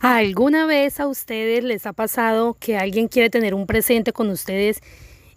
¿Alguna 0.00 0.64
vez 0.64 0.98
a 0.98 1.06
ustedes 1.06 1.62
les 1.62 1.84
ha 1.84 1.92
pasado 1.92 2.56
que 2.58 2.78
alguien 2.78 3.06
quiere 3.06 3.28
tener 3.28 3.52
un 3.52 3.66
presente 3.66 4.14
con 4.14 4.30
ustedes 4.30 4.80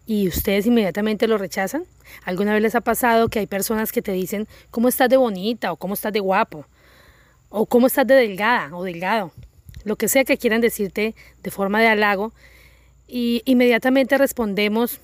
y 0.05 0.29
ustedes 0.29 0.66
inmediatamente 0.66 1.28
lo 1.28 1.38
rechazan? 1.38 1.83
¿Alguna 2.24 2.53
vez 2.53 2.61
les 2.61 2.75
ha 2.75 2.79
pasado 2.79 3.27
que 3.27 3.39
hay 3.39 3.45
personas 3.45 3.91
que 3.91 4.01
te 4.01 4.13
dicen 4.13 4.47
cómo 4.71 4.87
estás 4.87 5.09
de 5.09 5.17
bonita 5.17 5.73
o 5.73 5.75
cómo 5.75 5.95
estás 5.95 6.13
de 6.13 6.21
guapo 6.21 6.65
o 7.49 7.65
cómo 7.65 7.87
estás 7.87 8.07
de 8.07 8.15
delgada 8.15 8.73
o 8.73 8.86
delgado? 8.86 9.34
Lo 9.84 9.98
que 9.98 10.07
sea 10.07 10.23
que 10.23 10.38
quieran 10.38 10.62
decirte 10.62 11.14
de 11.43 11.52
forma 11.52 11.82
de 11.82 11.88
halago 11.88 12.32
y 13.05 13.41
inmediatamente 13.43 14.18
respondemos, 14.18 15.02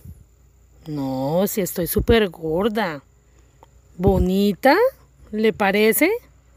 no, 0.88 1.48
si 1.48 1.60
estoy 1.60 1.88
súper 1.88 2.30
gorda. 2.30 3.04
¿Bonita? 3.98 4.78
¿Le 5.34 5.52
parece? 5.52 6.10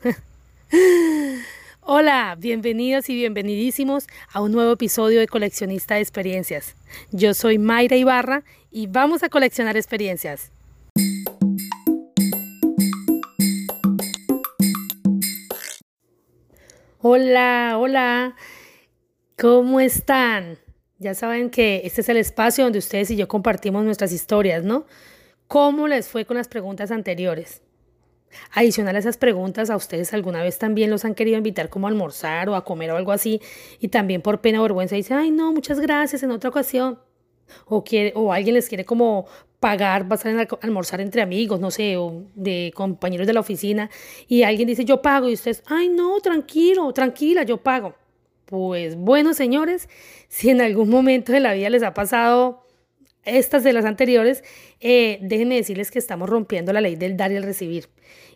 Hola, 1.94 2.36
bienvenidos 2.38 3.10
y 3.10 3.14
bienvenidísimos 3.14 4.06
a 4.32 4.40
un 4.40 4.50
nuevo 4.50 4.72
episodio 4.72 5.20
de 5.20 5.28
Coleccionista 5.28 5.96
de 5.96 6.00
Experiencias. 6.00 6.74
Yo 7.10 7.34
soy 7.34 7.58
Mayra 7.58 7.96
Ibarra 7.96 8.44
y 8.70 8.86
vamos 8.86 9.22
a 9.22 9.28
coleccionar 9.28 9.76
experiencias. 9.76 10.52
Hola, 16.98 17.76
hola, 17.78 18.36
¿cómo 19.38 19.78
están? 19.78 20.56
Ya 20.98 21.12
saben 21.12 21.50
que 21.50 21.82
este 21.84 22.00
es 22.00 22.08
el 22.08 22.16
espacio 22.16 22.64
donde 22.64 22.78
ustedes 22.78 23.10
y 23.10 23.16
yo 23.16 23.28
compartimos 23.28 23.84
nuestras 23.84 24.12
historias, 24.12 24.64
¿no? 24.64 24.86
¿Cómo 25.46 25.88
les 25.88 26.08
fue 26.08 26.24
con 26.24 26.38
las 26.38 26.48
preguntas 26.48 26.90
anteriores? 26.90 27.60
Adicional 28.52 28.96
a 28.96 28.98
esas 28.98 29.16
preguntas, 29.16 29.70
¿a 29.70 29.76
ustedes 29.76 30.12
alguna 30.12 30.42
vez 30.42 30.58
también 30.58 30.90
los 30.90 31.04
han 31.04 31.14
querido 31.14 31.36
invitar 31.36 31.68
como 31.68 31.86
a 31.86 31.90
almorzar 31.90 32.48
o 32.48 32.54
a 32.54 32.64
comer 32.64 32.90
o 32.90 32.96
algo 32.96 33.12
así? 33.12 33.40
Y 33.80 33.88
también 33.88 34.22
por 34.22 34.40
pena 34.40 34.60
o 34.60 34.62
vergüenza 34.62 34.96
dicen, 34.96 35.16
ay 35.16 35.30
no, 35.30 35.52
muchas 35.52 35.80
gracias, 35.80 36.22
en 36.22 36.30
otra 36.30 36.50
ocasión. 36.50 36.98
O, 37.66 37.84
quiere, 37.84 38.12
o 38.14 38.32
alguien 38.32 38.54
les 38.54 38.68
quiere 38.68 38.84
como 38.84 39.26
pagar, 39.60 40.08
pasar 40.08 40.36
a 40.38 40.48
almorzar 40.62 41.00
entre 41.00 41.22
amigos, 41.22 41.60
no 41.60 41.70
sé, 41.70 41.96
o 41.96 42.24
de 42.34 42.72
compañeros 42.74 43.26
de 43.26 43.32
la 43.32 43.40
oficina, 43.40 43.90
y 44.26 44.42
alguien 44.42 44.66
dice, 44.66 44.84
yo 44.84 45.02
pago, 45.02 45.28
y 45.28 45.34
ustedes, 45.34 45.62
ay 45.66 45.88
no, 45.88 46.18
tranquilo, 46.20 46.92
tranquila, 46.92 47.44
yo 47.44 47.58
pago. 47.58 47.94
Pues 48.46 48.96
bueno, 48.96 49.34
señores, 49.34 49.88
si 50.28 50.50
en 50.50 50.60
algún 50.60 50.90
momento 50.90 51.32
de 51.32 51.40
la 51.40 51.54
vida 51.54 51.70
les 51.70 51.82
ha 51.82 51.94
pasado 51.94 52.61
estas 53.24 53.62
de 53.64 53.72
las 53.72 53.84
anteriores, 53.84 54.42
eh, 54.80 55.18
déjenme 55.22 55.54
decirles 55.54 55.90
que 55.90 55.98
estamos 55.98 56.28
rompiendo 56.28 56.72
la 56.72 56.80
ley 56.80 56.96
del 56.96 57.16
dar 57.16 57.32
y 57.32 57.36
el 57.36 57.42
recibir. 57.42 57.88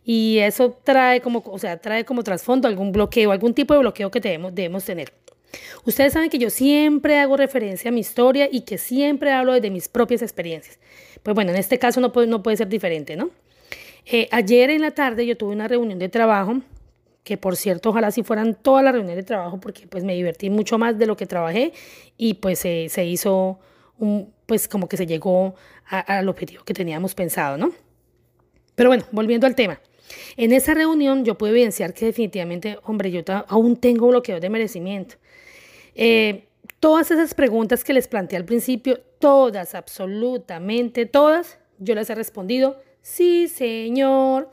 Y 0.04 0.38
eso 0.38 0.78
trae 0.84 1.20
como, 1.20 1.42
o 1.44 1.58
sea, 1.58 1.78
trae 1.78 2.04
como 2.04 2.22
trasfondo 2.22 2.68
algún 2.68 2.92
bloqueo, 2.92 3.32
algún 3.32 3.54
tipo 3.54 3.74
de 3.74 3.80
bloqueo 3.80 4.10
que 4.10 4.20
debemos, 4.20 4.54
debemos 4.54 4.84
tener. 4.84 5.12
Ustedes 5.84 6.12
saben 6.12 6.30
que 6.30 6.38
yo 6.38 6.50
siempre 6.50 7.18
hago 7.18 7.36
referencia 7.36 7.88
a 7.88 7.92
mi 7.92 8.00
historia 8.00 8.48
y 8.50 8.62
que 8.62 8.78
siempre 8.78 9.32
hablo 9.32 9.52
desde 9.52 9.70
mis 9.70 9.88
propias 9.88 10.22
experiencias. 10.22 10.78
Pues 11.22 11.34
bueno, 11.34 11.50
en 11.50 11.56
este 11.56 11.78
caso 11.78 12.00
no 12.00 12.12
puede, 12.12 12.26
no 12.28 12.42
puede 12.42 12.56
ser 12.56 12.68
diferente, 12.68 13.16
¿no? 13.16 13.30
Eh, 14.04 14.28
ayer 14.30 14.70
en 14.70 14.82
la 14.82 14.92
tarde 14.92 15.26
yo 15.26 15.36
tuve 15.36 15.52
una 15.52 15.66
reunión 15.66 15.98
de 15.98 16.08
trabajo, 16.08 16.60
que 17.24 17.36
por 17.36 17.56
cierto, 17.56 17.90
ojalá 17.90 18.12
si 18.12 18.22
fueran 18.22 18.54
todas 18.54 18.84
las 18.84 18.92
reuniones 18.92 19.16
de 19.16 19.24
trabajo, 19.24 19.58
porque 19.58 19.88
pues 19.88 20.04
me 20.04 20.14
divertí 20.14 20.50
mucho 20.50 20.78
más 20.78 20.96
de 20.96 21.06
lo 21.06 21.16
que 21.16 21.26
trabajé 21.26 21.72
y 22.16 22.34
pues 22.34 22.60
se 22.60 23.04
hizo 23.04 23.58
pues 24.46 24.68
como 24.68 24.88
que 24.88 24.96
se 24.96 25.06
llegó 25.06 25.54
al 25.88 26.28
objetivo 26.28 26.64
que 26.64 26.74
teníamos 26.74 27.14
pensado, 27.14 27.56
¿no? 27.56 27.72
Pero 28.74 28.90
bueno, 28.90 29.04
volviendo 29.10 29.46
al 29.46 29.54
tema. 29.54 29.80
En 30.36 30.52
esa 30.52 30.74
reunión 30.74 31.24
yo 31.24 31.36
pude 31.36 31.50
evidenciar 31.50 31.94
que 31.94 32.06
definitivamente, 32.06 32.78
hombre, 32.84 33.10
yo 33.10 33.22
aún 33.48 33.76
tengo 33.76 34.08
bloqueo 34.08 34.38
de 34.38 34.50
merecimiento. 34.50 35.16
Eh, 35.94 36.46
todas 36.78 37.10
esas 37.10 37.34
preguntas 37.34 37.82
que 37.82 37.92
les 37.92 38.06
planteé 38.06 38.36
al 38.36 38.44
principio, 38.44 39.00
todas, 39.18 39.74
absolutamente 39.74 41.06
todas, 41.06 41.58
yo 41.78 41.94
les 41.94 42.08
he 42.10 42.14
respondido, 42.14 42.80
sí, 43.00 43.48
señor. 43.48 44.50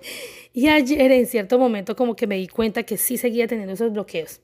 Y 0.53 0.67
ayer 0.67 1.11
en 1.11 1.27
cierto 1.27 1.59
momento 1.59 1.95
como 1.95 2.15
que 2.15 2.27
me 2.27 2.37
di 2.37 2.47
cuenta 2.47 2.83
que 2.83 2.97
sí 2.97 3.17
seguía 3.17 3.47
teniendo 3.47 3.73
esos 3.73 3.91
bloqueos. 3.91 4.41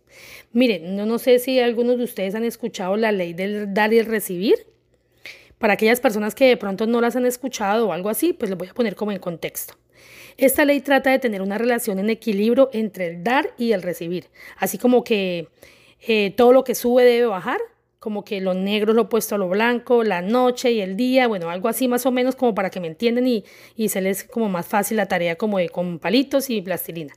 Miren, 0.52 0.96
no, 0.96 1.06
no 1.06 1.20
sé 1.20 1.40
si 1.40 1.60
algunos 1.60 1.98
de 1.98 2.04
ustedes 2.04 2.36
han 2.36 2.44
escuchado 2.44 2.98
la 2.98 3.12
ley 3.12 3.34
del 3.34 3.74
dar 3.74 3.94
y 3.94 4.00
el 4.00 4.06
recibir. 4.06 4.68
Para 5.60 5.74
aquellas 5.74 6.00
personas 6.00 6.34
que 6.34 6.48
de 6.48 6.58
pronto 6.58 6.88
no 6.88 7.02
las 7.02 7.16
han 7.16 7.26
escuchado 7.26 7.90
o 7.90 7.94
algo 7.94 8.10
así, 8.10 8.34
pues 8.34 8.50
les 8.50 8.58
voy 8.58 8.70
a 8.70 8.74
poner 8.74 8.96
como 8.96 9.12
en 9.12 9.20
contexto. 9.20 9.76
Esta 10.38 10.64
ley 10.64 10.80
trata 10.80 11.12
de 11.12 11.20
tener 11.20 11.42
una 11.42 11.58
relación 11.58 12.00
en 12.00 12.10
equilibrio 12.10 12.70
entre 12.72 13.08
el 13.08 13.24
dar 13.24 13.54
y 13.58 13.74
el 13.74 13.82
recibir, 13.82 14.28
así 14.58 14.78
como 14.78 15.04
que 15.04 15.50
eh, 16.08 16.34
todo 16.38 16.54
lo 16.54 16.64
que 16.64 16.76
sube 16.76 17.04
debe 17.04 17.26
bajar, 17.26 17.60
como 18.00 18.24
que 18.24 18.40
lo 18.40 18.54
negro 18.54 18.94
lo 18.94 19.04
opuesto 19.04 19.36
a 19.36 19.38
lo 19.38 19.50
blanco, 19.50 20.06
la 20.06 20.22
noche 20.22 20.72
y 20.72 20.80
el 20.80 20.96
día, 20.96 21.28
bueno, 21.28 21.50
algo 21.50 21.68
así 21.68 21.90
más 21.90 22.06
o 22.06 22.12
menos 22.12 22.38
como 22.38 22.56
para 22.56 22.70
que 22.70 22.80
me 22.80 22.88
entiendan 22.88 23.28
y, 23.28 23.44
y 23.76 23.90
se 23.90 24.00
les 24.00 24.24
como 24.24 24.48
más 24.48 24.66
fácil 24.66 24.96
la 24.96 25.08
tarea 25.08 25.36
como 25.36 25.58
de 25.58 25.68
con 25.68 26.00
palitos 26.00 26.50
y 26.50 26.62
plastilina. 26.62 27.14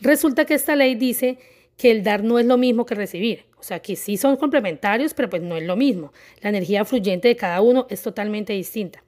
Resulta 0.00 0.46
que 0.46 0.54
esta 0.54 0.76
ley 0.76 0.94
dice 0.94 1.38
que 1.76 1.90
el 1.90 2.02
dar 2.02 2.24
no 2.24 2.38
es 2.38 2.46
lo 2.46 2.56
mismo 2.56 2.86
que 2.86 2.94
recibir. 2.94 3.44
O 3.60 3.62
sea, 3.62 3.80
que 3.80 3.94
sí 3.94 4.16
son 4.16 4.36
complementarios, 4.36 5.12
pero 5.12 5.28
pues 5.28 5.42
no 5.42 5.56
es 5.56 5.64
lo 5.64 5.76
mismo. 5.76 6.12
La 6.40 6.48
energía 6.48 6.84
fluyente 6.84 7.28
de 7.28 7.36
cada 7.36 7.60
uno 7.60 7.86
es 7.90 8.02
totalmente 8.02 8.54
distinta. 8.54 9.04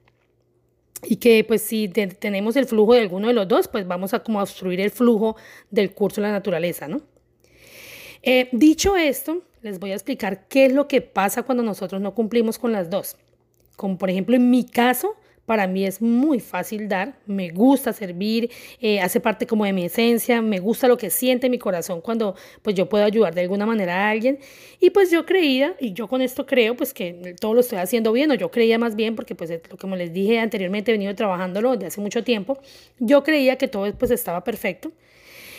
Y 1.03 1.17
que 1.17 1.43
pues 1.43 1.63
si 1.63 1.89
tenemos 1.89 2.55
el 2.55 2.65
flujo 2.65 2.93
de 2.93 3.01
alguno 3.01 3.27
de 3.27 3.33
los 3.33 3.47
dos, 3.47 3.67
pues 3.67 3.87
vamos 3.87 4.13
a 4.13 4.19
como 4.19 4.39
obstruir 4.39 4.79
el 4.79 4.91
flujo 4.91 5.35
del 5.71 5.91
curso 5.93 6.21
de 6.21 6.27
la 6.27 6.33
naturaleza, 6.33 6.87
¿no? 6.87 7.01
Eh, 8.21 8.47
dicho 8.53 8.95
esto, 8.95 9.41
les 9.61 9.79
voy 9.79 9.91
a 9.91 9.95
explicar 9.95 10.47
qué 10.47 10.67
es 10.67 10.73
lo 10.73 10.87
que 10.87 11.01
pasa 11.01 11.43
cuando 11.43 11.63
nosotros 11.63 11.99
no 11.99 12.13
cumplimos 12.13 12.57
con 12.59 12.71
las 12.71 12.89
dos. 12.89 13.17
Como 13.75 13.97
por 13.97 14.09
ejemplo 14.09 14.35
en 14.35 14.49
mi 14.49 14.65
caso, 14.65 15.15
para 15.45 15.67
mí 15.67 15.85
es 15.85 16.01
muy 16.01 16.39
fácil 16.39 16.87
dar, 16.87 17.15
me 17.25 17.49
gusta 17.49 17.91
servir, 17.91 18.49
eh, 18.79 19.01
hace 19.01 19.19
parte 19.19 19.45
como 19.45 19.65
de 19.65 19.73
mi 19.73 19.85
esencia, 19.85 20.41
me 20.41 20.59
gusta 20.59 20.87
lo 20.87 20.97
que 20.97 21.09
siente 21.09 21.49
mi 21.49 21.59
corazón 21.59 22.01
cuando 22.01 22.35
pues 22.61 22.75
yo 22.75 22.87
puedo 22.87 23.03
ayudar 23.03 23.35
de 23.35 23.41
alguna 23.41 23.65
manera 23.65 24.07
a 24.07 24.09
alguien. 24.09 24.39
Y 24.79 24.91
pues 24.91 25.11
yo 25.11 25.25
creía, 25.25 25.75
y 25.79 25.93
yo 25.93 26.07
con 26.07 26.21
esto 26.21 26.45
creo 26.45 26.75
pues 26.77 26.93
que 26.93 27.35
todo 27.39 27.53
lo 27.53 27.59
estoy 27.59 27.79
haciendo 27.79 28.11
bien, 28.13 28.31
o 28.31 28.35
yo 28.35 28.51
creía 28.51 28.79
más 28.79 28.95
bien, 28.95 29.15
porque 29.15 29.35
pues 29.35 29.49
lo 29.49 29.77
que 29.77 29.87
les 29.97 30.13
dije 30.13 30.39
anteriormente 30.39 30.91
he 30.91 30.93
venido 30.93 31.13
trabajándolo 31.13 31.73
desde 31.73 31.87
hace 31.87 32.01
mucho 32.01 32.23
tiempo, 32.23 32.57
yo 32.99 33.23
creía 33.23 33.57
que 33.57 33.67
todo 33.67 33.91
pues 33.97 34.11
estaba 34.11 34.43
perfecto. 34.43 34.91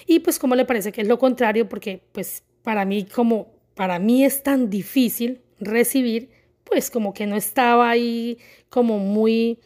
Y 0.06 0.20
pues 0.20 0.38
como 0.38 0.54
le 0.54 0.64
parece 0.64 0.92
que 0.92 1.02
es 1.02 1.08
lo 1.08 1.18
contrario, 1.18 1.68
porque 1.68 2.02
pues 2.12 2.42
para 2.62 2.84
mí 2.84 3.04
como, 3.04 3.52
para 3.74 3.98
mí 3.98 4.24
es 4.24 4.42
tan 4.42 4.70
difícil 4.70 5.40
recibir, 5.60 6.30
pues 6.64 6.90
como 6.90 7.12
que 7.12 7.26
no 7.26 7.36
estaba 7.36 7.90
ahí 7.90 8.38
como 8.70 8.98
muy 8.98 9.58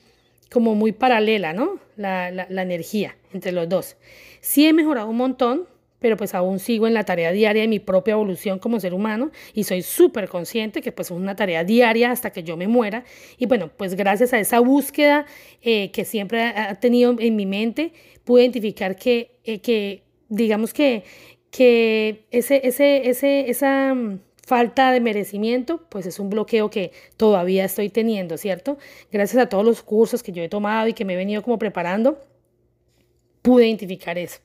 como 0.50 0.74
muy 0.74 0.92
paralela, 0.92 1.52
¿no? 1.52 1.78
La, 1.96 2.30
la, 2.30 2.62
energía 2.62 3.16
entre 3.32 3.52
los 3.52 3.68
dos. 3.68 3.96
Sí 4.40 4.66
he 4.66 4.72
mejorado 4.72 5.08
un 5.08 5.16
montón, 5.16 5.66
pero 5.98 6.16
pues 6.16 6.34
aún 6.34 6.58
sigo 6.58 6.86
en 6.86 6.94
la 6.94 7.04
tarea 7.04 7.32
diaria 7.32 7.62
de 7.62 7.68
mi 7.68 7.80
propia 7.80 8.12
evolución 8.12 8.58
como 8.58 8.78
ser 8.78 8.94
humano 8.94 9.30
y 9.52 9.64
soy 9.64 9.82
súper 9.82 10.28
consciente 10.28 10.80
que 10.80 10.92
pues 10.92 11.08
es 11.08 11.16
una 11.16 11.34
tarea 11.34 11.64
diaria 11.64 12.12
hasta 12.12 12.30
que 12.30 12.44
yo 12.44 12.56
me 12.56 12.68
muera. 12.68 13.04
Y 13.36 13.46
bueno, 13.46 13.70
pues 13.76 13.94
gracias 13.94 14.32
a 14.32 14.38
esa 14.38 14.60
búsqueda 14.60 15.26
eh, 15.60 15.90
que 15.90 16.04
siempre 16.04 16.42
ha 16.42 16.74
tenido 16.76 17.16
en 17.18 17.36
mi 17.36 17.46
mente, 17.46 17.92
pude 18.24 18.42
identificar 18.42 18.96
que, 18.96 19.40
eh, 19.44 19.60
que 19.60 20.04
digamos 20.28 20.72
que, 20.72 21.02
que 21.50 22.26
ese, 22.30 22.60
ese, 22.64 23.08
ese, 23.08 23.50
esa 23.50 23.94
falta 24.48 24.92
de 24.92 25.00
merecimiento, 25.00 25.82
pues 25.90 26.06
es 26.06 26.18
un 26.18 26.30
bloqueo 26.30 26.70
que 26.70 26.90
todavía 27.18 27.66
estoy 27.66 27.90
teniendo, 27.90 28.38
¿cierto? 28.38 28.78
Gracias 29.12 29.42
a 29.42 29.48
todos 29.50 29.62
los 29.62 29.82
cursos 29.82 30.22
que 30.22 30.32
yo 30.32 30.42
he 30.42 30.48
tomado 30.48 30.88
y 30.88 30.94
que 30.94 31.04
me 31.04 31.12
he 31.12 31.16
venido 31.16 31.42
como 31.42 31.58
preparando, 31.58 32.18
pude 33.42 33.66
identificar 33.66 34.16
eso. 34.16 34.40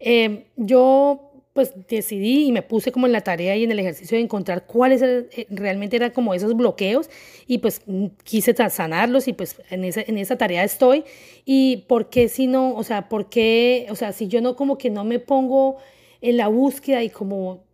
Em, 0.00 0.42
yo 0.56 1.24
pues 1.52 1.72
decidí 1.88 2.46
y 2.46 2.52
me 2.52 2.62
puse 2.62 2.90
como 2.90 3.06
en 3.06 3.12
la 3.12 3.20
tarea 3.20 3.56
y 3.56 3.62
en 3.62 3.70
el 3.70 3.78
ejercicio 3.78 4.16
de 4.16 4.24
encontrar 4.24 4.66
cuáles 4.66 5.02
eh, 5.02 5.46
realmente 5.50 5.96
eran 5.96 6.10
como 6.10 6.34
esos 6.34 6.56
bloqueos 6.56 7.08
y 7.46 7.58
pues 7.58 7.82
mm, 7.86 8.06
quise 8.24 8.54
sanarlos 8.70 9.28
y 9.28 9.32
pues 9.34 9.60
en 9.70 9.84
esa, 9.84 10.00
en 10.00 10.18
esa 10.18 10.36
tarea 10.36 10.64
estoy. 10.64 11.04
Y 11.44 11.84
por 11.88 12.10
qué 12.10 12.28
si 12.28 12.48
no, 12.48 12.74
o 12.74 12.82
sea, 12.82 13.08
por 13.08 13.28
qué, 13.28 13.86
o 13.90 13.94
sea, 13.94 14.12
si 14.12 14.26
yo 14.26 14.40
no 14.40 14.56
como 14.56 14.78
que 14.78 14.90
no 14.90 15.04
me 15.04 15.20
pongo 15.20 15.76
en 16.20 16.36
la 16.36 16.48
búsqueda 16.48 17.04
y 17.04 17.10
como 17.10 17.67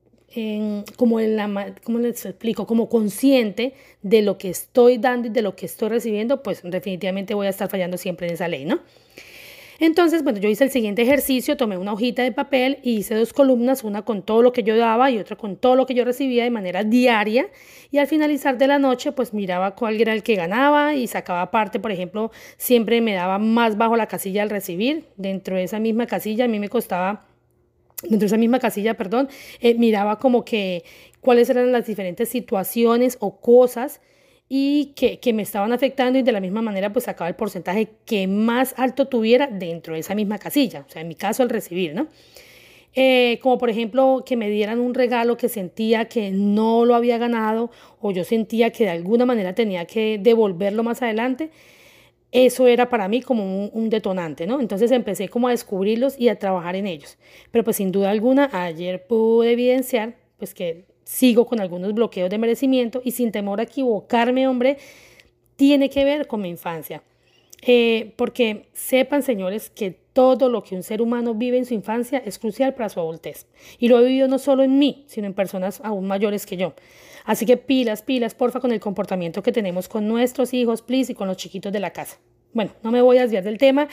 como 0.96 1.20
en 1.20 1.36
la, 1.36 1.74
¿cómo 1.84 1.98
les 1.98 2.24
explico? 2.26 2.66
Como 2.66 2.88
consciente 2.88 3.74
de 4.02 4.22
lo 4.22 4.38
que 4.38 4.50
estoy 4.50 4.98
dando 4.98 5.28
y 5.28 5.30
de 5.30 5.42
lo 5.42 5.56
que 5.56 5.66
estoy 5.66 5.88
recibiendo, 5.88 6.42
pues 6.42 6.62
definitivamente 6.62 7.34
voy 7.34 7.46
a 7.46 7.50
estar 7.50 7.68
fallando 7.68 7.96
siempre 7.96 8.26
en 8.26 8.34
esa 8.34 8.48
ley, 8.48 8.64
¿no? 8.64 8.80
Entonces, 9.80 10.22
bueno, 10.22 10.38
yo 10.38 10.48
hice 10.48 10.64
el 10.64 10.70
siguiente 10.70 11.02
ejercicio, 11.02 11.56
tomé 11.56 11.76
una 11.76 11.92
hojita 11.92 12.22
de 12.22 12.32
papel 12.32 12.78
y 12.82 12.98
hice 12.98 13.16
dos 13.16 13.32
columnas, 13.32 13.82
una 13.82 14.02
con 14.02 14.22
todo 14.22 14.40
lo 14.40 14.52
que 14.52 14.62
yo 14.62 14.76
daba 14.76 15.10
y 15.10 15.18
otra 15.18 15.36
con 15.36 15.56
todo 15.56 15.74
lo 15.74 15.84
que 15.86 15.94
yo 15.94 16.04
recibía 16.04 16.44
de 16.44 16.50
manera 16.50 16.84
diaria. 16.84 17.48
Y 17.90 17.98
al 17.98 18.06
finalizar 18.06 18.56
de 18.56 18.68
la 18.68 18.78
noche, 18.78 19.12
pues 19.12 19.34
miraba 19.34 19.74
cuál 19.74 20.00
era 20.00 20.12
el 20.12 20.22
que 20.22 20.36
ganaba 20.36 20.94
y 20.94 21.06
sacaba 21.06 21.50
parte, 21.50 21.80
por 21.80 21.90
ejemplo, 21.90 22.30
siempre 22.56 23.00
me 23.00 23.14
daba 23.14 23.38
más 23.38 23.76
bajo 23.76 23.96
la 23.96 24.06
casilla 24.06 24.42
al 24.42 24.50
recibir. 24.50 25.06
Dentro 25.16 25.56
de 25.56 25.64
esa 25.64 25.80
misma 25.80 26.06
casilla 26.06 26.44
a 26.44 26.48
mí 26.48 26.58
me 26.60 26.68
costaba 26.68 27.26
dentro 28.04 28.20
de 28.20 28.26
esa 28.26 28.36
misma 28.36 28.58
casilla, 28.58 28.94
perdón, 28.94 29.28
eh, 29.60 29.74
miraba 29.74 30.18
como 30.18 30.44
que 30.44 30.84
cuáles 31.20 31.50
eran 31.50 31.72
las 31.72 31.86
diferentes 31.86 32.28
situaciones 32.28 33.16
o 33.20 33.40
cosas 33.40 34.00
y 34.48 34.92
que, 34.94 35.18
que, 35.20 35.32
me 35.32 35.42
estaban 35.42 35.72
afectando 35.72 36.18
y 36.18 36.22
de 36.22 36.32
la 36.32 36.40
misma 36.40 36.62
manera 36.62 36.92
pues 36.92 37.06
sacaba 37.06 37.28
el 37.28 37.34
porcentaje 37.34 37.90
que 38.04 38.26
más 38.26 38.74
alto 38.76 39.08
tuviera 39.08 39.46
dentro 39.46 39.94
de 39.94 40.00
esa 40.00 40.14
misma 40.14 40.38
casilla, 40.38 40.84
o 40.86 40.90
sea, 40.90 41.02
en 41.02 41.08
mi 41.08 41.14
caso 41.14 41.42
el 41.42 41.48
recibir, 41.48 41.94
¿no? 41.94 42.08
Eh, 42.96 43.40
como 43.42 43.58
por 43.58 43.70
ejemplo 43.70 44.22
que 44.24 44.36
me 44.36 44.48
dieran 44.48 44.78
un 44.78 44.94
regalo 44.94 45.36
que 45.36 45.48
sentía 45.48 46.04
que 46.04 46.30
no 46.30 46.84
lo 46.84 46.94
había 46.94 47.18
ganado 47.18 47.72
o 48.00 48.12
yo 48.12 48.22
sentía 48.22 48.70
que 48.70 48.84
de 48.84 48.90
alguna 48.90 49.26
manera 49.26 49.52
tenía 49.52 49.84
que 49.84 50.18
devolverlo 50.22 50.84
más 50.84 51.02
adelante, 51.02 51.50
eso 52.34 52.66
era 52.66 52.88
para 52.88 53.06
mí 53.06 53.22
como 53.22 53.68
un, 53.68 53.88
detonante, 53.88 54.44
¿no? 54.44 54.60
Entonces 54.60 54.90
empecé 54.90 55.28
como 55.28 55.46
a 55.46 55.52
descubrirlos 55.52 56.18
y 56.18 56.28
a 56.28 56.36
trabajar 56.36 56.74
en 56.74 56.88
ellos. 56.88 57.16
Pero 57.52 57.62
pues 57.62 57.76
sin 57.76 57.92
duda 57.92 58.10
alguna, 58.10 58.50
ayer 58.52 59.06
pude 59.06 59.52
evidenciar 59.52 60.16
pues 60.36 60.52
que 60.52 60.84
sigo 61.04 61.46
con 61.46 61.60
algunos 61.60 61.94
bloqueos 61.94 62.28
de 62.28 62.38
merecimiento 62.38 63.00
y 63.04 63.12
sin 63.12 63.30
temor 63.30 63.60
a 63.60 63.62
equivocarme, 63.62 64.48
hombre, 64.48 64.78
tiene 65.54 65.88
que 65.88 66.04
ver 66.04 66.26
con 66.26 66.40
mi 66.40 66.48
infancia. 66.48 67.04
Eh, 67.62 68.12
porque 68.16 68.66
sepan, 68.72 69.22
señores, 69.22 69.70
que 69.70 70.00
todo 70.14 70.48
lo 70.48 70.62
que 70.62 70.74
un 70.74 70.82
ser 70.82 71.02
humano 71.02 71.34
vive 71.34 71.58
en 71.58 71.66
su 71.66 71.74
infancia 71.74 72.22
es 72.24 72.38
crucial 72.38 72.72
para 72.72 72.88
su 72.88 73.00
adultez. 73.00 73.46
Y 73.78 73.88
lo 73.88 73.98
he 73.98 74.04
vivido 74.04 74.28
no 74.28 74.38
solo 74.38 74.62
en 74.62 74.78
mí, 74.78 75.04
sino 75.08 75.26
en 75.26 75.34
personas 75.34 75.80
aún 75.84 76.06
mayores 76.06 76.46
que 76.46 76.56
yo. 76.56 76.72
Así 77.24 77.44
que 77.44 77.56
pilas, 77.56 78.02
pilas, 78.02 78.34
porfa, 78.34 78.60
con 78.60 78.72
el 78.72 78.80
comportamiento 78.80 79.42
que 79.42 79.52
tenemos 79.52 79.88
con 79.88 80.06
nuestros 80.08 80.54
hijos, 80.54 80.82
please, 80.82 81.12
y 81.12 81.14
con 81.14 81.28
los 81.28 81.36
chiquitos 81.36 81.72
de 81.72 81.80
la 81.80 81.90
casa. 81.90 82.18
Bueno, 82.52 82.70
no 82.82 82.92
me 82.92 83.02
voy 83.02 83.18
a 83.18 83.22
desviar 83.22 83.42
del 83.42 83.58
tema. 83.58 83.88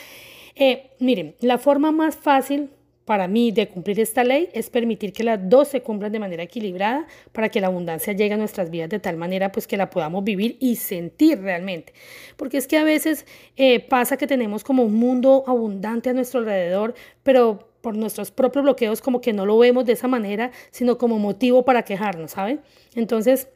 Eh, 0.56 0.92
miren, 1.00 1.36
la 1.40 1.58
forma 1.58 1.92
más 1.92 2.16
fácil 2.16 2.70
para 3.06 3.28
mí 3.28 3.52
de 3.52 3.68
cumplir 3.68 4.00
esta 4.00 4.24
ley 4.24 4.50
es 4.54 4.70
permitir 4.70 5.12
que 5.12 5.24
las 5.24 5.50
dos 5.50 5.70
se 5.70 5.82
cumplan 5.82 6.12
de 6.12 6.20
manera 6.20 6.44
equilibrada 6.44 7.08
para 7.32 7.50
que 7.50 7.60
la 7.60 7.68
abundancia 7.68 8.14
llegue 8.14 8.36
a 8.36 8.38
nuestras 8.38 8.70
vidas 8.70 8.90
de 8.90 9.00
tal 9.00 9.18
manera 9.18 9.52
pues 9.52 9.68
que 9.68 9.78
la 9.78 9.90
podamos 9.90 10.24
vivir 10.24 10.58
y 10.60 10.76
sentir 10.76 11.42
realmente. 11.42 11.94
Porque 12.38 12.58
es 12.58 12.68
que 12.68 12.78
a 12.78 12.84
veces 12.84 13.26
eh, 13.58 13.80
pasa 13.80 14.18
que 14.18 14.28
tenemos 14.28 14.64
como 14.64 14.84
un 14.84 14.94
mundo 14.94 15.44
abundante 15.48 16.10
a 16.10 16.14
nuestro 16.14 16.42
alrededor, 16.42 16.94
pero 17.24 17.72
por 17.82 17.98
nuestros 17.98 18.30
propios 18.30 18.64
bloqueos 18.64 19.02
como 19.02 19.22
que 19.22 19.34
no 19.34 19.46
lo 19.46 19.58
vemos 19.58 19.86
de 19.86 19.94
esa 19.94 20.08
manera, 20.08 20.52
sino 20.70 20.98
como 20.98 21.18
motivo 21.18 21.66
para 21.66 21.84
quejarnos, 21.84 22.32
¿saben? 22.32 22.62
Entonces... 22.96 23.48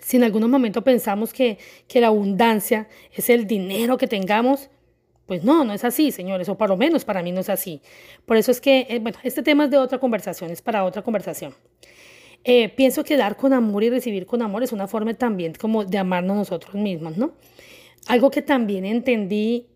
Si 0.00 0.16
en 0.16 0.24
algún 0.24 0.48
momento 0.50 0.82
pensamos 0.82 1.32
que, 1.34 1.58
que 1.86 2.00
la 2.00 2.06
abundancia 2.06 2.88
es 3.12 3.28
el 3.28 3.46
dinero 3.46 3.98
que 3.98 4.06
tengamos, 4.06 4.70
pues 5.30 5.44
no, 5.44 5.62
no 5.62 5.72
es 5.72 5.84
así, 5.84 6.10
señores, 6.10 6.48
o 6.48 6.58
por 6.58 6.70
lo 6.70 6.76
menos 6.76 7.04
para 7.04 7.22
mí 7.22 7.30
no 7.30 7.38
es 7.38 7.48
así. 7.48 7.80
Por 8.26 8.36
eso 8.36 8.50
es 8.50 8.60
que, 8.60 8.84
eh, 8.90 8.98
bueno, 8.98 9.16
este 9.22 9.44
tema 9.44 9.66
es 9.66 9.70
de 9.70 9.78
otra 9.78 10.00
conversación, 10.00 10.50
es 10.50 10.60
para 10.60 10.84
otra 10.84 11.02
conversación. 11.02 11.54
Eh, 12.42 12.68
pienso 12.70 13.04
que 13.04 13.16
dar 13.16 13.36
con 13.36 13.52
amor 13.52 13.84
y 13.84 13.90
recibir 13.90 14.26
con 14.26 14.42
amor 14.42 14.64
es 14.64 14.72
una 14.72 14.88
forma 14.88 15.14
también 15.14 15.52
como 15.54 15.84
de 15.84 15.98
amarnos 15.98 16.36
nosotros 16.36 16.74
mismos, 16.74 17.16
¿no? 17.16 17.34
Algo 18.08 18.32
que 18.32 18.42
también 18.42 18.84
entendí 18.84 19.68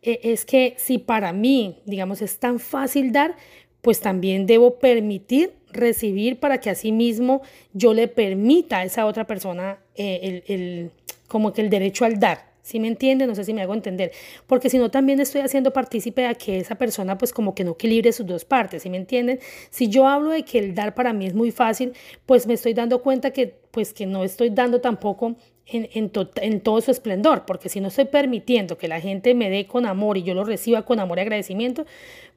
eh, 0.00 0.20
es 0.22 0.44
que 0.44 0.76
si 0.78 0.98
para 0.98 1.32
mí, 1.32 1.80
digamos, 1.86 2.22
es 2.22 2.38
tan 2.38 2.60
fácil 2.60 3.10
dar, 3.10 3.34
pues 3.80 3.98
también 3.98 4.46
debo 4.46 4.78
permitir 4.78 5.54
recibir 5.72 6.38
para 6.38 6.60
que 6.60 6.70
así 6.70 6.92
mismo 6.92 7.42
yo 7.72 7.94
le 7.94 8.06
permita 8.06 8.78
a 8.78 8.84
esa 8.84 9.06
otra 9.06 9.26
persona 9.26 9.80
el, 9.96 10.92
como 11.26 11.52
que 11.52 11.62
el 11.62 11.68
derecho 11.68 12.04
al 12.04 12.20
dar. 12.20 12.49
¿Sí 12.62 12.78
me 12.80 12.88
entiende? 12.88 13.26
No 13.26 13.34
sé 13.34 13.44
si 13.44 13.54
me 13.54 13.62
hago 13.62 13.74
entender. 13.74 14.12
Porque 14.46 14.70
si 14.70 14.78
no, 14.78 14.90
también 14.90 15.20
estoy 15.20 15.40
haciendo 15.40 15.72
partícipe 15.72 16.26
a 16.26 16.34
que 16.34 16.58
esa 16.58 16.74
persona 16.74 17.16
pues 17.18 17.32
como 17.32 17.54
que 17.54 17.64
no 17.64 17.72
equilibre 17.72 18.12
sus 18.12 18.26
dos 18.26 18.44
partes, 18.44 18.82
¿sí 18.82 18.90
me 18.90 18.96
entienden? 18.96 19.40
Si 19.70 19.88
yo 19.88 20.06
hablo 20.06 20.30
de 20.30 20.44
que 20.44 20.58
el 20.58 20.74
dar 20.74 20.94
para 20.94 21.12
mí 21.12 21.26
es 21.26 21.34
muy 21.34 21.50
fácil, 21.50 21.92
pues 22.26 22.46
me 22.46 22.54
estoy 22.54 22.74
dando 22.74 23.02
cuenta 23.02 23.30
que 23.30 23.58
pues 23.70 23.94
que 23.94 24.06
no 24.06 24.24
estoy 24.24 24.50
dando 24.50 24.80
tampoco 24.80 25.36
en, 25.66 25.88
en, 25.92 26.10
en, 26.36 26.60
todo 26.60 26.80
su 26.80 26.90
esplendor, 26.90 27.44
porque 27.46 27.68
si 27.68 27.80
no 27.80 27.88
estoy 27.88 28.06
permitiendo 28.06 28.76
que 28.76 28.88
la 28.88 29.00
gente 29.00 29.34
me 29.34 29.48
dé 29.48 29.66
con 29.66 29.86
amor 29.86 30.18
y 30.18 30.24
yo 30.24 30.34
lo 30.34 30.44
reciba 30.44 30.82
con 30.82 30.98
amor 30.98 31.18
y 31.18 31.20
agradecimiento, 31.20 31.86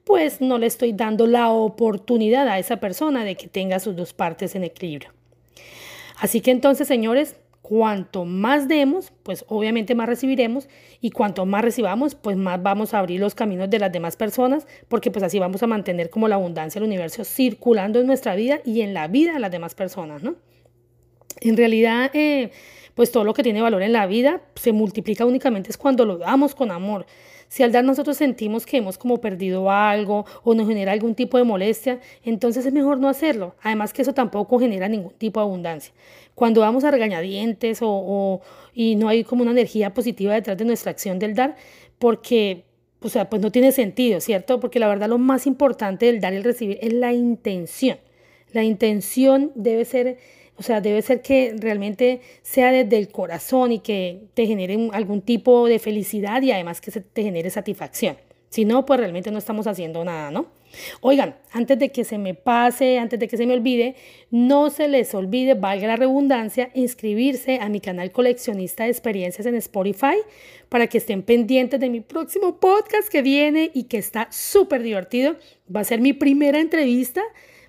pues 0.04 0.42
no 0.42 0.58
le 0.58 0.68
estoy 0.68 0.94
dando 0.94 1.26
la 1.26 1.50
oportunidad 1.50 2.48
a 2.48 2.60
esa 2.60 2.78
persona 2.78 3.24
de 3.24 3.36
que 3.36 3.48
tenga 3.48 3.80
sus 3.80 3.96
dos 3.96 4.14
partes 4.14 4.56
en 4.56 4.64
equilibrio. 4.64 5.10
Así 6.18 6.42
que 6.42 6.52
entonces, 6.52 6.88
señores, 6.88 7.36
Cuanto 7.64 8.26
más 8.26 8.68
demos, 8.68 9.14
pues 9.24 9.46
obviamente 9.48 9.96
más 9.96 10.10
recibiremos 10.10 10.68
y 11.00 11.12
cuanto 11.12 11.46
más 11.46 11.64
recibamos, 11.64 12.14
pues 12.14 12.36
más 12.36 12.62
vamos 12.62 12.94
a 12.94 13.00
abrir 13.00 13.22
los 13.22 13.36
caminos 13.36 13.70
de 13.70 13.80
las 13.80 13.90
demás 13.90 14.18
personas, 14.18 14.68
porque 14.90 15.12
pues 15.12 15.24
así 15.24 15.40
vamos 15.40 15.64
a 15.64 15.68
mantener 15.68 16.10
como 16.10 16.28
la 16.28 16.36
abundancia 16.36 16.82
del 16.82 16.90
universo 16.90 17.24
circulando 17.24 18.02
en 18.02 18.08
nuestra 18.08 18.36
vida 18.36 18.60
y 18.66 18.82
en 18.82 18.94
la 18.94 19.08
vida 19.08 19.32
de 19.32 19.40
las 19.40 19.50
demás 19.50 19.76
personas, 19.76 20.22
¿no? 20.22 20.36
En 21.40 21.56
realidad, 21.56 22.12
eh, 22.14 22.52
pues 22.96 23.14
todo 23.14 23.24
lo 23.24 23.34
que 23.34 23.44
tiene 23.44 23.62
valor 23.62 23.82
en 23.82 23.94
la 23.94 24.08
vida 24.08 24.42
se 24.56 24.74
multiplica 24.74 25.26
únicamente 25.26 25.70
es 25.70 25.78
cuando 25.78 26.04
lo 26.04 26.18
damos 26.18 26.56
con 26.56 26.70
amor. 26.70 27.06
Si 27.54 27.62
al 27.62 27.72
dar 27.72 27.84
nosotros 27.84 28.18
sentimos 28.18 28.66
que 28.66 28.78
hemos 28.78 28.98
como 28.98 29.22
perdido 29.22 29.70
algo 29.70 30.26
o 30.44 30.56
nos 30.56 30.68
genera 30.68 30.92
algún 30.92 31.14
tipo 31.14 31.38
de 31.38 31.44
molestia, 31.44 32.00
entonces 32.24 32.66
es 32.66 32.74
mejor 32.74 32.98
no 32.98 33.08
hacerlo. 33.08 33.54
Además 33.62 33.94
que 33.94 34.02
eso 34.02 34.12
tampoco 34.12 34.58
genera 34.58 34.88
ningún 34.88 35.14
tipo 35.14 35.40
de 35.40 35.44
abundancia. 35.44 35.94
Cuando 36.34 36.62
vamos 36.62 36.84
a 36.84 36.90
regañadientes 36.90 37.78
o, 37.84 38.42
y 38.74 38.96
no 38.96 39.08
hay 39.08 39.24
como 39.24 39.44
una 39.44 39.52
energía 39.52 39.94
positiva 39.94 40.34
detrás 40.34 40.58
de 40.58 40.66
nuestra 40.66 40.90
acción 40.90 41.20
del 41.20 41.36
dar, 41.36 41.56
porque 42.00 42.64
o 43.02 43.10
sea, 43.10 43.30
pues 43.30 43.40
no 43.40 43.52
tiene 43.52 43.72
sentido, 43.72 44.20
¿cierto? 44.20 44.60
Porque 44.60 44.80
la 44.80 44.88
verdad 44.88 45.08
lo 45.08 45.20
más 45.20 45.46
importante 45.46 46.08
del 46.08 46.22
dar 46.22 46.34
y 46.34 46.38
el 46.38 46.44
recibir 46.44 46.80
es 46.82 46.92
la 46.92 47.14
intención. 47.14 48.00
La 48.52 48.64
intención 48.64 49.52
debe 49.54 49.86
ser 49.86 50.18
o 50.64 50.66
sea, 50.66 50.80
debe 50.80 51.02
ser 51.02 51.22
que 51.22 51.54
realmente 51.60 52.22
sea 52.42 52.72
desde 52.72 52.98
el 52.98 53.10
corazón 53.10 53.74
y 53.74 53.80
que 53.80 54.22
te 54.34 54.46
genere 54.46 54.90
algún 54.94 55.22
tipo 55.22 55.68
de 55.68 55.78
felicidad 55.78 56.42
y 56.42 56.54
además 56.54 56.80
que 56.80 56.90
te 56.90 57.22
genere 57.22 57.50
satisfacción. 57.50 58.16
Si 58.48 58.64
no, 58.64 58.86
pues 58.86 58.98
realmente 58.98 59.30
no 59.30 59.40
estamos 59.40 59.68
haciendo 59.68 60.06
nada, 60.06 60.32
¿no? 60.32 60.46
Oigan, 61.02 61.36
antes 61.52 61.78
de 61.78 61.92
que 61.92 62.06
se 62.06 62.18
me 62.18 62.34
pase, 62.34 62.98
antes 62.98 63.20
de 63.20 63.28
que 63.28 63.36
se 63.36 63.46
me 63.46 63.54
olvide, 63.54 63.96
no 64.32 64.70
se 64.70 64.88
les 64.88 65.14
olvide, 65.14 65.54
valga 65.54 65.86
la 65.86 65.98
redundancia, 65.98 66.72
inscribirse 66.76 67.60
a 67.60 67.68
mi 67.68 67.82
canal 67.82 68.14
coleccionista 68.14 68.86
de 68.86 68.92
experiencias 68.92 69.46
en 69.46 69.56
Spotify 69.56 70.16
para 70.70 70.88
que 70.88 71.00
estén 71.00 71.24
pendientes 71.24 71.78
de 71.78 71.90
mi 71.90 72.00
próximo 72.00 72.58
podcast 72.62 73.10
que 73.10 73.22
viene 73.22 73.70
y 73.74 73.84
que 73.84 73.98
está 73.98 74.30
súper 74.32 74.82
divertido. 74.82 75.36
Va 75.76 75.82
a 75.82 75.84
ser 75.84 76.00
mi 76.00 76.14
primera 76.14 76.62
entrevista, 76.62 77.22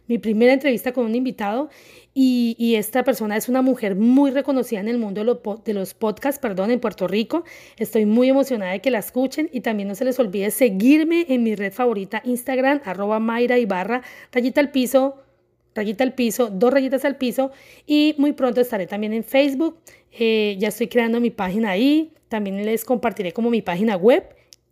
mi 0.07 0.19
primera 0.19 0.53
entrevista 0.53 0.93
con 0.93 1.07
un 1.07 1.15
invitado 1.15 1.71
y, 2.17 2.75
esta 2.77 3.03
persona 3.03 3.37
es 3.37 3.49
una 3.49 3.63
mujer 3.63 3.97
muy 3.97 4.31
reconocida 4.31 4.81
en 4.81 4.89
el 4.89 4.99
mundo 4.99 5.25
de, 5.65 5.75
los 5.75 5.95
podcasts, 5.95 6.41
perdón, 6.41 6.71
en 6.71 6.79
Puerto 6.79 7.09
Rico. 7.09 7.45
Estoy 7.77 8.07
muy 8.07 8.29
emocionada 8.29 8.73
de 8.73 8.81
que 8.81 8.91
la 8.91 8.99
escuchen 8.99 9.49
y 9.53 9.61
también 9.61 9.89
no 9.89 9.95
se 9.97 10.05
les 10.05 10.19
olvide 10.19 10.51
seguirme 10.51 11.27
en 11.29 11.43
mi 11.43 11.57
red 11.57 11.73
favorita 11.73 12.23
Instagram, 12.25 12.81
arroba 12.85 13.19
Mayra 13.19 13.57
rayita 14.33 14.61
al 14.61 14.71
piso, 14.71 15.17
rayita 15.75 16.05
al 16.05 16.15
piso, 16.15 16.51
dos 16.51 16.73
rayitas 16.73 17.05
al 17.05 17.17
piso 17.17 17.51
y 17.87 18.15
muy 18.19 18.33
pronto 18.33 18.61
estaré 18.61 18.87
también 18.87 19.13
en 19.13 19.25
Facebook. 19.25 19.79
Eh, 20.13 20.57
ya 20.59 20.69
estoy 20.69 20.87
creando 20.87 21.21
mi 21.21 21.31
página 21.31 21.71
ahí, 21.71 22.13
también 22.29 22.65
les 22.65 22.85
compartiré 22.85 23.33
como 23.33 23.51
mi 23.51 23.63
página 23.63 23.97
web 23.97 24.25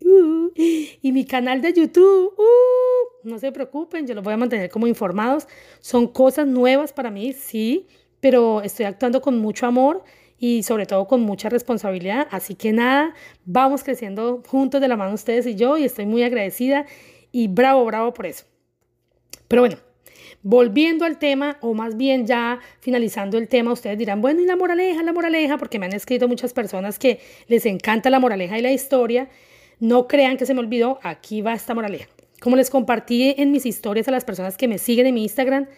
uh, 0.04 0.50
y 0.56 1.12
mi 1.12 1.24
canal 1.24 1.60
de 1.60 1.72
YouTube. 1.72 2.34
Uh, 2.38 2.91
no 3.24 3.38
se 3.38 3.52
preocupen, 3.52 4.06
yo 4.06 4.14
los 4.14 4.24
voy 4.24 4.34
a 4.34 4.36
mantener 4.36 4.70
como 4.70 4.86
informados. 4.86 5.46
Son 5.80 6.06
cosas 6.06 6.46
nuevas 6.46 6.92
para 6.92 7.10
mí, 7.10 7.32
sí, 7.32 7.86
pero 8.20 8.62
estoy 8.62 8.86
actuando 8.86 9.20
con 9.20 9.38
mucho 9.38 9.66
amor 9.66 10.04
y 10.38 10.62
sobre 10.64 10.86
todo 10.86 11.06
con 11.06 11.20
mucha 11.22 11.48
responsabilidad. 11.48 12.26
Así 12.30 12.54
que 12.54 12.72
nada, 12.72 13.14
vamos 13.44 13.84
creciendo 13.84 14.42
juntos 14.46 14.80
de 14.80 14.88
la 14.88 14.96
mano 14.96 15.14
ustedes 15.14 15.46
y 15.46 15.54
yo 15.54 15.76
y 15.76 15.84
estoy 15.84 16.06
muy 16.06 16.22
agradecida 16.22 16.86
y 17.30 17.48
bravo, 17.48 17.84
bravo 17.84 18.12
por 18.12 18.26
eso. 18.26 18.44
Pero 19.48 19.62
bueno, 19.62 19.76
volviendo 20.42 21.04
al 21.04 21.18
tema, 21.18 21.58
o 21.60 21.74
más 21.74 21.96
bien 21.96 22.26
ya 22.26 22.58
finalizando 22.80 23.38
el 23.38 23.48
tema, 23.48 23.72
ustedes 23.72 23.98
dirán, 23.98 24.20
bueno, 24.20 24.40
¿y 24.40 24.46
la 24.46 24.56
moraleja? 24.56 25.02
La 25.02 25.12
moraleja, 25.12 25.58
porque 25.58 25.78
me 25.78 25.86
han 25.86 25.92
escrito 25.92 26.28
muchas 26.28 26.52
personas 26.52 26.98
que 26.98 27.20
les 27.46 27.66
encanta 27.66 28.10
la 28.10 28.18
moraleja 28.18 28.58
y 28.58 28.62
la 28.62 28.72
historia. 28.72 29.28
No 29.78 30.06
crean 30.08 30.36
que 30.36 30.46
se 30.46 30.54
me 30.54 30.60
olvidó, 30.60 30.98
aquí 31.02 31.42
va 31.42 31.54
esta 31.54 31.74
moraleja. 31.74 32.08
Como 32.42 32.56
les 32.56 32.70
compartí 32.70 33.36
en 33.38 33.52
mis 33.52 33.66
historias 33.66 34.08
a 34.08 34.10
las 34.10 34.24
personas 34.24 34.56
que 34.56 34.66
me 34.66 34.78
siguen 34.78 35.06
en 35.06 35.14
mi 35.14 35.22
Instagram, 35.22 35.68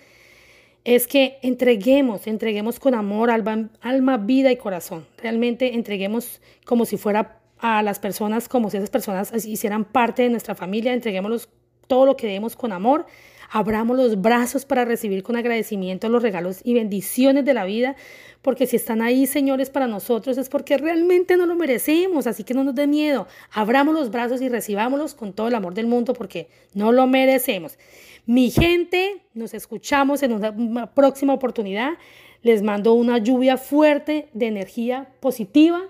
es 0.85 1.07
que 1.07 1.39
entreguemos, 1.43 2.27
entreguemos 2.27 2.81
con 2.81 2.95
amor, 2.95 3.31
alma, 3.31 4.17
vida 4.17 4.51
y 4.51 4.57
corazón. 4.57 5.07
Realmente 5.19 5.75
entreguemos 5.75 6.41
como 6.65 6.87
si 6.87 6.97
fuera 6.97 7.39
a 7.59 7.83
las 7.83 7.99
personas, 7.99 8.49
como 8.49 8.71
si 8.71 8.79
esas 8.79 8.89
personas 8.89 9.45
hicieran 9.45 9.85
parte 9.85 10.23
de 10.23 10.31
nuestra 10.31 10.55
familia, 10.55 10.95
entreguémoslos 10.95 11.51
todo 11.87 12.07
lo 12.07 12.17
que 12.17 12.29
demos 12.29 12.57
con 12.57 12.73
amor, 12.73 13.05
Abramos 13.51 13.97
los 13.97 14.21
brazos 14.21 14.65
para 14.65 14.85
recibir 14.85 15.23
con 15.23 15.37
agradecimiento 15.37 16.09
los 16.09 16.23
regalos 16.23 16.61
y 16.65 16.75
bendiciones 16.75 17.45
de 17.45 17.55
la 17.55 17.65
vida, 17.65 17.97
porque 18.43 18.67
si 18.67 18.77
están 18.77 19.03
ahí, 19.03 19.27
señores, 19.27 19.71
para 19.71 19.87
nosotros 19.87 20.39
es 20.39 20.49
porque 20.49 20.77
realmente 20.77 21.37
no 21.37 21.47
lo 21.47 21.57
merecemos, 21.57 22.27
así 22.27 22.45
que 22.45 22.55
no 22.55 22.65
nos 22.65 22.75
dé 22.75 22.87
miedo. 22.87 23.27
Abramos 23.53 23.95
los 23.95 24.11
brazos 24.11 24.43
y 24.43 24.49
recibámoslos 24.49 25.15
con 25.15 25.33
todo 25.33 25.49
el 25.49 25.55
amor 25.55 25.75
del 25.75 25.87
mundo, 25.87 26.13
porque 26.13 26.49
no 26.75 26.93
lo 26.93 27.07
merecemos. 27.07 27.79
Mi 28.27 28.51
gente, 28.51 29.23
nos 29.35 29.55
escuchamos 29.55 30.23
en 30.23 30.33
una 30.33 30.95
próxima 30.95 31.35
oportunidad. 31.35 31.95
Les 32.43 32.63
mando 32.63 32.95
una 32.95 33.19
lluvia 33.19 33.57
fuerte 33.57 34.29
de 34.33 34.47
energía 34.47 35.09
positiva 35.21 35.83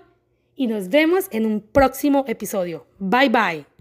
y 0.55 0.67
nos 0.67 0.89
vemos 0.89 1.27
en 1.31 1.45
un 1.45 1.61
próximo 1.61 2.23
episodio. 2.27 2.85
Bye 2.99 3.29
bye. 3.29 3.74